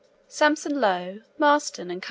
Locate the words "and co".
1.91-1.99